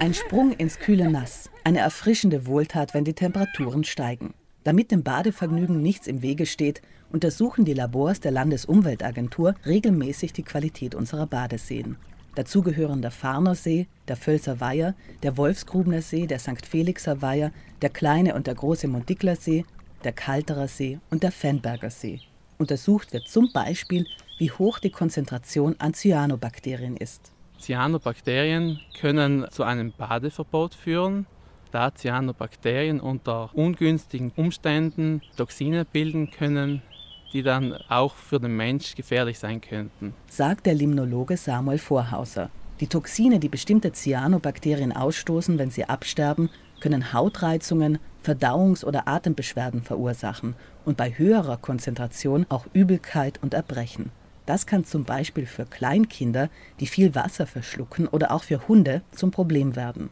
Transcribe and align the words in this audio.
Ein 0.00 0.14
Sprung 0.14 0.52
ins 0.52 0.78
kühle 0.78 1.10
Nass, 1.10 1.50
eine 1.64 1.80
erfrischende 1.80 2.46
Wohltat, 2.46 2.94
wenn 2.94 3.04
die 3.04 3.14
Temperaturen 3.14 3.82
steigen. 3.82 4.32
Damit 4.62 4.92
dem 4.92 5.02
Badevergnügen 5.02 5.82
nichts 5.82 6.06
im 6.06 6.22
Wege 6.22 6.46
steht, 6.46 6.82
untersuchen 7.10 7.64
die 7.64 7.74
Labors 7.74 8.20
der 8.20 8.30
Landesumweltagentur 8.30 9.56
regelmäßig 9.66 10.32
die 10.32 10.44
Qualität 10.44 10.94
unserer 10.94 11.26
Badeseen. 11.26 11.96
Dazu 12.36 12.62
gehören 12.62 13.02
der 13.02 13.10
Farner 13.10 13.56
See, 13.56 13.88
der 14.06 14.14
Völser 14.14 14.60
Weiher, 14.60 14.94
der 15.24 15.36
Wolfsgrubener 15.36 16.00
See, 16.00 16.28
der 16.28 16.38
St. 16.38 16.64
Felixer 16.64 17.20
Weiher, 17.20 17.50
der 17.82 17.90
kleine 17.90 18.36
und 18.36 18.46
der 18.46 18.54
große 18.54 18.86
Mondikler 18.86 19.34
See, 19.34 19.64
der 20.04 20.12
Kalterer 20.12 20.68
See 20.68 21.00
und 21.10 21.24
der 21.24 21.32
Fennberger 21.32 21.90
See. 21.90 22.20
Untersucht 22.56 23.12
wird 23.12 23.26
zum 23.26 23.50
Beispiel, 23.52 24.06
wie 24.38 24.52
hoch 24.52 24.78
die 24.78 24.90
Konzentration 24.90 25.74
an 25.80 25.92
Cyanobakterien 25.92 26.96
ist. 26.96 27.32
Cyanobakterien 27.58 28.80
können 28.98 29.46
zu 29.50 29.62
einem 29.62 29.92
Badeverbot 29.92 30.74
führen, 30.74 31.26
da 31.70 31.94
Cyanobakterien 31.94 33.00
unter 33.00 33.50
ungünstigen 33.54 34.32
Umständen 34.36 35.22
Toxine 35.36 35.84
bilden 35.84 36.30
können, 36.30 36.82
die 37.32 37.42
dann 37.42 37.74
auch 37.88 38.14
für 38.14 38.40
den 38.40 38.56
Mensch 38.56 38.94
gefährlich 38.94 39.38
sein 39.38 39.60
könnten. 39.60 40.14
Sagt 40.28 40.66
der 40.66 40.74
Limnologe 40.74 41.36
Samuel 41.36 41.78
Vorhauser. 41.78 42.50
Die 42.80 42.86
Toxine, 42.86 43.40
die 43.40 43.48
bestimmte 43.48 43.92
Cyanobakterien 43.92 44.92
ausstoßen, 44.92 45.58
wenn 45.58 45.70
sie 45.70 45.84
absterben, 45.84 46.48
können 46.80 47.12
Hautreizungen, 47.12 47.98
Verdauungs- 48.24 48.84
oder 48.84 49.08
Atembeschwerden 49.08 49.82
verursachen 49.82 50.54
und 50.84 50.96
bei 50.96 51.10
höherer 51.16 51.56
Konzentration 51.56 52.46
auch 52.48 52.66
Übelkeit 52.72 53.42
und 53.42 53.54
Erbrechen. 53.54 54.10
Das 54.48 54.66
kann 54.66 54.86
zum 54.86 55.04
Beispiel 55.04 55.44
für 55.44 55.66
Kleinkinder, 55.66 56.48
die 56.80 56.86
viel 56.86 57.14
Wasser 57.14 57.46
verschlucken, 57.46 58.08
oder 58.08 58.30
auch 58.30 58.44
für 58.44 58.66
Hunde 58.66 59.02
zum 59.10 59.30
Problem 59.30 59.76
werden. 59.76 60.08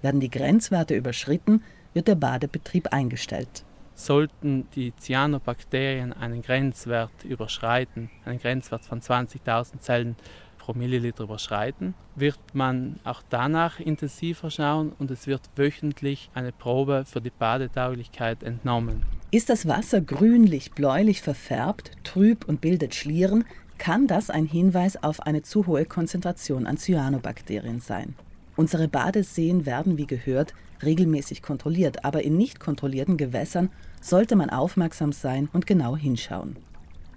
Werden 0.00 0.20
die 0.20 0.30
Grenzwerte 0.30 0.94
überschritten, 0.94 1.64
wird 1.92 2.06
der 2.06 2.14
Badebetrieb 2.14 2.92
eingestellt. 2.92 3.64
Sollten 3.96 4.68
die 4.76 4.92
Cyanobakterien 4.96 6.12
einen 6.12 6.40
Grenzwert 6.40 7.10
überschreiten, 7.24 8.10
einen 8.24 8.38
Grenzwert 8.38 8.84
von 8.84 9.00
20.000 9.00 9.80
Zellen 9.80 10.14
pro 10.58 10.72
Milliliter 10.72 11.24
überschreiten, 11.24 11.94
wird 12.14 12.38
man 12.52 13.00
auch 13.02 13.22
danach 13.28 13.80
intensiver 13.80 14.52
schauen 14.52 14.92
und 15.00 15.10
es 15.10 15.26
wird 15.26 15.42
wöchentlich 15.56 16.30
eine 16.32 16.52
Probe 16.52 17.06
für 17.06 17.20
die 17.20 17.30
Badetauglichkeit 17.30 18.44
entnommen. 18.44 19.02
Ist 19.32 19.50
das 19.50 19.66
Wasser 19.66 20.00
grünlich-bläulich 20.00 21.22
verfärbt, 21.22 21.90
trüb 22.04 22.44
und 22.46 22.60
bildet 22.60 22.94
Schlieren, 22.94 23.44
kann 23.80 24.06
das 24.06 24.28
ein 24.28 24.44
Hinweis 24.44 25.02
auf 25.02 25.20
eine 25.20 25.40
zu 25.40 25.66
hohe 25.66 25.86
Konzentration 25.86 26.66
an 26.66 26.76
Cyanobakterien 26.76 27.80
sein. 27.80 28.14
Unsere 28.54 28.88
Badeseen 28.88 29.64
werden, 29.64 29.96
wie 29.96 30.06
gehört, 30.06 30.52
regelmäßig 30.82 31.40
kontrolliert, 31.40 32.04
aber 32.04 32.22
in 32.22 32.36
nicht 32.36 32.60
kontrollierten 32.60 33.16
Gewässern 33.16 33.70
sollte 34.02 34.36
man 34.36 34.50
aufmerksam 34.50 35.12
sein 35.12 35.48
und 35.54 35.66
genau 35.66 35.96
hinschauen. 35.96 36.56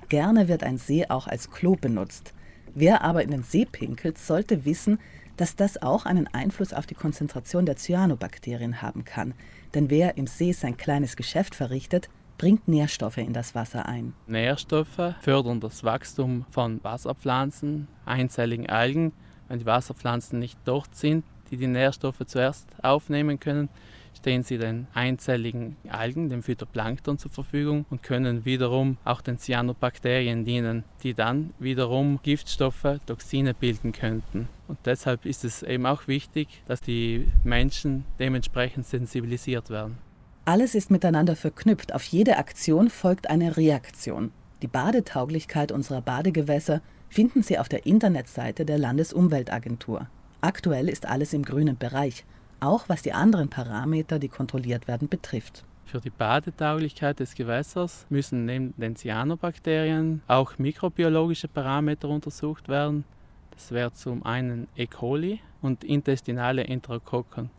Gerne 0.07 0.47
wird 0.47 0.63
ein 0.63 0.77
See 0.77 1.05
auch 1.09 1.27
als 1.27 1.51
Klo 1.51 1.75
benutzt. 1.75 2.33
Wer 2.73 3.01
aber 3.01 3.23
in 3.23 3.31
den 3.31 3.43
See 3.43 3.65
pinkelt, 3.69 4.17
sollte 4.17 4.63
wissen, 4.63 4.99
dass 5.35 5.57
das 5.57 5.81
auch 5.81 6.05
einen 6.05 6.27
Einfluss 6.27 6.71
auf 6.71 6.85
die 6.85 6.95
Konzentration 6.95 7.65
der 7.65 7.75
Cyanobakterien 7.75 8.81
haben 8.81 9.03
kann. 9.03 9.33
Denn 9.73 9.89
wer 9.89 10.17
im 10.17 10.27
See 10.27 10.53
sein 10.53 10.77
kleines 10.77 11.17
Geschäft 11.17 11.55
verrichtet, 11.55 12.09
bringt 12.43 12.67
Nährstoffe 12.67 13.19
in 13.19 13.31
das 13.31 13.55
Wasser 13.55 13.85
ein. 13.85 14.13
Nährstoffe 14.27 15.15
fördern 15.21 15.61
das 15.61 15.85
Wachstum 15.85 16.45
von 16.49 16.83
Wasserpflanzen, 16.83 17.87
einzelligen 18.03 18.69
Algen. 18.69 19.13
Wenn 19.47 19.59
die 19.59 19.65
Wasserpflanzen 19.65 20.39
nicht 20.39 20.59
dort 20.65 20.93
sind, 20.93 21.23
die 21.49 21.55
die 21.55 21.67
Nährstoffe 21.67 22.19
zuerst 22.25 22.67
aufnehmen 22.83 23.39
können, 23.39 23.69
stehen 24.13 24.43
sie 24.43 24.57
den 24.57 24.87
einzelligen 24.93 25.77
Algen, 25.87 26.27
dem 26.27 26.43
Phytoplankton 26.43 27.17
zur 27.17 27.31
Verfügung 27.31 27.85
und 27.89 28.03
können 28.03 28.43
wiederum 28.43 28.97
auch 29.05 29.21
den 29.21 29.37
Cyanobakterien 29.37 30.43
dienen, 30.43 30.83
die 31.01 31.13
dann 31.13 31.53
wiederum 31.59 32.19
Giftstoffe, 32.23 32.99
Toxine 33.05 33.53
bilden 33.53 33.93
könnten. 33.93 34.49
Und 34.67 34.79
deshalb 34.83 35.25
ist 35.25 35.45
es 35.45 35.63
eben 35.63 35.85
auch 35.85 36.09
wichtig, 36.09 36.49
dass 36.65 36.81
die 36.81 37.25
Menschen 37.45 38.03
dementsprechend 38.19 38.85
sensibilisiert 38.85 39.69
werden. 39.69 39.97
Alles 40.45 40.75
ist 40.75 40.91
miteinander 40.91 41.37
verknüpft. 41.37 41.93
Auf 41.93 42.03
jede 42.03 42.37
Aktion 42.37 42.89
folgt 42.89 43.29
eine 43.29 43.55
Reaktion. 43.55 44.31
Die 44.61 44.67
Badetauglichkeit 44.67 45.71
unserer 45.71 46.01
Badegewässer 46.01 46.81
finden 47.07 47.43
Sie 47.43 47.57
auf 47.57 47.69
der 47.69 47.85
Internetseite 47.85 48.65
der 48.65 48.77
Landesumweltagentur. 48.77 50.07
Aktuell 50.41 50.89
ist 50.89 51.05
alles 51.05 51.31
im 51.31 51.43
grünen 51.43 51.77
Bereich, 51.77 52.25
auch 52.59 52.89
was 52.89 53.01
die 53.01 53.13
anderen 53.13 53.49
Parameter, 53.49 54.19
die 54.19 54.27
kontrolliert 54.27 54.89
werden, 54.89 55.07
betrifft. 55.07 55.63
Für 55.85 56.01
die 56.01 56.09
Badetauglichkeit 56.09 57.21
des 57.21 57.35
Gewässers 57.35 58.05
müssen 58.09 58.45
neben 58.45 58.73
den 58.75 58.97
Cyanobakterien 58.97 60.23
auch 60.27 60.57
mikrobiologische 60.57 61.47
Parameter 61.47 62.09
untersucht 62.09 62.67
werden. 62.67 63.05
Das 63.51 63.71
wäre 63.71 63.93
zum 63.93 64.25
einen 64.25 64.67
E. 64.75 64.87
coli 64.87 65.39
und 65.61 65.85
intestinale 65.85 66.65
Enterokokken 66.65 67.49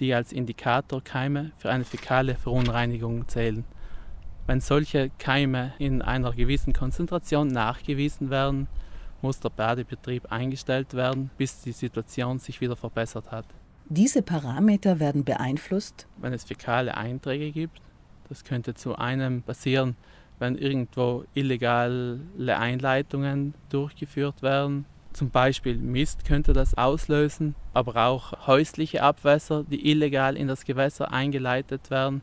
die 0.00 0.14
als 0.14 0.32
Indikator 0.32 1.02
Keime 1.02 1.52
für 1.56 1.70
eine 1.70 1.84
fäkale 1.84 2.34
Verunreinigung 2.34 3.28
zählen. 3.28 3.64
Wenn 4.46 4.60
solche 4.60 5.10
Keime 5.18 5.72
in 5.78 6.02
einer 6.02 6.32
gewissen 6.32 6.72
Konzentration 6.72 7.48
nachgewiesen 7.48 8.30
werden, 8.30 8.68
muss 9.22 9.40
der 9.40 9.50
Badebetrieb 9.50 10.30
eingestellt 10.30 10.94
werden, 10.94 11.30
bis 11.38 11.62
die 11.62 11.72
Situation 11.72 12.38
sich 12.38 12.60
wieder 12.60 12.76
verbessert 12.76 13.30
hat. 13.30 13.46
Diese 13.88 14.22
Parameter 14.22 15.00
werden 15.00 15.24
beeinflusst, 15.24 16.06
wenn 16.18 16.32
es 16.32 16.44
fäkale 16.44 16.96
Einträge 16.96 17.52
gibt. 17.52 17.80
Das 18.28 18.44
könnte 18.44 18.74
zu 18.74 18.96
einem 18.96 19.42
passieren, 19.42 19.96
wenn 20.38 20.56
irgendwo 20.56 21.24
illegale 21.34 22.18
Einleitungen 22.58 23.54
durchgeführt 23.70 24.42
werden 24.42 24.84
zum 25.14 25.30
Beispiel 25.30 25.76
Mist 25.76 26.24
könnte 26.24 26.52
das 26.52 26.74
auslösen, 26.74 27.54
aber 27.74 28.06
auch 28.06 28.46
häusliche 28.46 29.02
Abwässer, 29.02 29.64
die 29.64 29.90
illegal 29.90 30.36
in 30.36 30.48
das 30.48 30.64
Gewässer 30.64 31.12
eingeleitet 31.12 31.90
werden, 31.90 32.22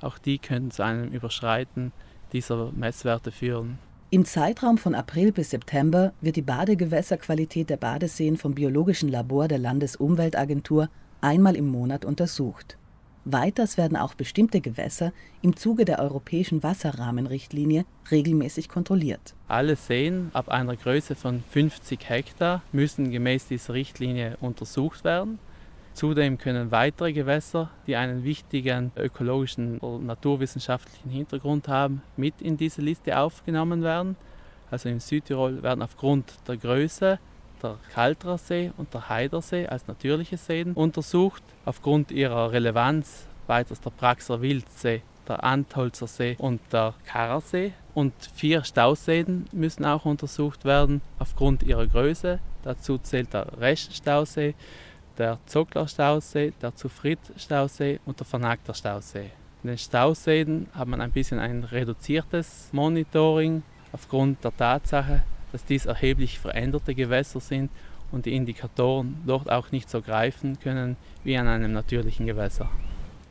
auch 0.00 0.18
die 0.18 0.38
können 0.38 0.70
zu 0.70 0.84
einem 0.84 1.10
Überschreiten 1.10 1.92
dieser 2.32 2.70
Messwerte 2.72 3.32
führen. 3.32 3.78
Im 4.10 4.24
Zeitraum 4.24 4.76
von 4.76 4.94
April 4.94 5.32
bis 5.32 5.50
September 5.50 6.12
wird 6.20 6.36
die 6.36 6.42
Badegewässerqualität 6.42 7.70
der 7.70 7.76
Badeseen 7.76 8.36
vom 8.36 8.54
Biologischen 8.54 9.08
Labor 9.08 9.46
der 9.48 9.58
Landesumweltagentur 9.58 10.88
einmal 11.20 11.56
im 11.56 11.68
Monat 11.68 12.04
untersucht. 12.04 12.76
Weiters 13.24 13.76
werden 13.76 13.98
auch 13.98 14.14
bestimmte 14.14 14.60
Gewässer 14.60 15.12
im 15.42 15.54
Zuge 15.54 15.84
der 15.84 15.98
europäischen 15.98 16.62
Wasserrahmenrichtlinie 16.62 17.84
regelmäßig 18.10 18.68
kontrolliert. 18.68 19.34
Alle 19.46 19.76
Seen 19.76 20.30
ab 20.32 20.48
einer 20.48 20.74
Größe 20.74 21.14
von 21.14 21.42
50 21.50 22.08
Hektar 22.08 22.62
müssen 22.72 23.10
gemäß 23.10 23.46
dieser 23.48 23.74
Richtlinie 23.74 24.38
untersucht 24.40 25.04
werden. 25.04 25.38
Zudem 25.92 26.38
können 26.38 26.70
weitere 26.70 27.12
Gewässer, 27.12 27.70
die 27.86 27.96
einen 27.96 28.24
wichtigen 28.24 28.90
ökologischen 28.96 29.78
oder 29.80 30.02
naturwissenschaftlichen 30.02 31.10
Hintergrund 31.10 31.68
haben, 31.68 32.00
mit 32.16 32.40
in 32.40 32.56
diese 32.56 32.80
Liste 32.80 33.18
aufgenommen 33.18 33.82
werden. 33.82 34.16
Also 34.70 34.88
in 34.88 35.00
Südtirol 35.00 35.62
werden 35.62 35.82
aufgrund 35.82 36.32
der 36.48 36.56
Größe 36.56 37.18
der 37.62 37.76
Kalterer 37.92 38.38
See 38.38 38.72
und 38.76 38.92
der 38.94 39.08
Heidersee 39.08 39.66
als 39.66 39.86
natürliche 39.86 40.36
Seen 40.36 40.72
untersucht. 40.72 41.42
Aufgrund 41.64 42.10
ihrer 42.10 42.52
Relevanz 42.52 43.26
weiters 43.46 43.80
der 43.80 43.90
Praxer 43.90 44.40
Wildsee, 44.40 45.02
der 45.28 45.44
Antholzer 45.44 46.06
See 46.06 46.36
und 46.38 46.60
der 46.72 46.94
Karasee. 47.06 47.72
Und 47.94 48.12
vier 48.34 48.64
Stauseen 48.64 49.46
müssen 49.52 49.84
auch 49.84 50.04
untersucht 50.04 50.64
werden 50.64 51.02
aufgrund 51.18 51.62
ihrer 51.62 51.86
Größe. 51.86 52.38
Dazu 52.62 52.98
zählt 52.98 53.32
der 53.32 53.46
Reststausee, 53.60 54.54
der 55.18 55.38
Zockler 55.46 55.88
Stausee, 55.88 56.52
der 56.62 56.74
Zufried-Stausee 56.74 58.00
und 58.06 58.20
der 58.20 58.26
Vernagter 58.26 58.74
Stausee. 58.74 59.30
In 59.62 59.68
den 59.68 59.78
Stauseen 59.78 60.68
hat 60.72 60.88
man 60.88 61.00
ein 61.00 61.10
bisschen 61.10 61.38
ein 61.38 61.64
reduziertes 61.64 62.70
Monitoring 62.72 63.62
aufgrund 63.92 64.42
der 64.44 64.56
Tatsache, 64.56 65.22
dass 65.52 65.64
dies 65.64 65.86
erheblich 65.86 66.38
veränderte 66.38 66.94
Gewässer 66.94 67.40
sind 67.40 67.70
und 68.12 68.26
die 68.26 68.34
Indikatoren 68.34 69.16
dort 69.26 69.50
auch 69.50 69.72
nicht 69.72 69.90
so 69.90 70.00
greifen 70.02 70.58
können 70.60 70.96
wie 71.24 71.36
an 71.36 71.48
einem 71.48 71.72
natürlichen 71.72 72.26
Gewässer. 72.26 72.68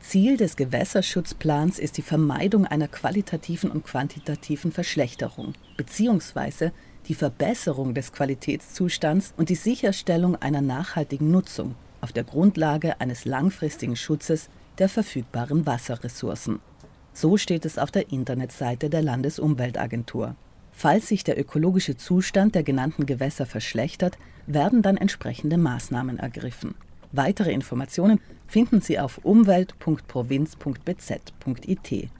Ziel 0.00 0.38
des 0.38 0.56
Gewässerschutzplans 0.56 1.78
ist 1.78 1.98
die 1.98 2.02
Vermeidung 2.02 2.64
einer 2.66 2.88
qualitativen 2.88 3.70
und 3.70 3.84
quantitativen 3.84 4.72
Verschlechterung 4.72 5.52
bzw. 5.76 6.70
die 7.08 7.14
Verbesserung 7.14 7.92
des 7.92 8.12
Qualitätszustands 8.12 9.34
und 9.36 9.50
die 9.50 9.54
Sicherstellung 9.54 10.36
einer 10.36 10.62
nachhaltigen 10.62 11.30
Nutzung 11.30 11.74
auf 12.00 12.12
der 12.12 12.24
Grundlage 12.24 12.98
eines 13.00 13.26
langfristigen 13.26 13.94
Schutzes 13.94 14.48
der 14.78 14.88
verfügbaren 14.88 15.66
Wasserressourcen. 15.66 16.60
So 17.12 17.36
steht 17.36 17.66
es 17.66 17.76
auf 17.76 17.90
der 17.90 18.10
Internetseite 18.10 18.88
der 18.88 19.02
Landesumweltagentur. 19.02 20.34
Falls 20.72 21.08
sich 21.08 21.24
der 21.24 21.38
ökologische 21.38 21.96
Zustand 21.96 22.54
der 22.54 22.62
genannten 22.62 23.06
Gewässer 23.06 23.46
verschlechtert, 23.46 24.18
werden 24.46 24.82
dann 24.82 24.96
entsprechende 24.96 25.58
Maßnahmen 25.58 26.18
ergriffen. 26.18 26.74
Weitere 27.12 27.52
Informationen 27.52 28.20
finden 28.46 28.80
Sie 28.80 28.98
auf 28.98 29.18
umwelt.provinz.bz.it. 29.18 32.10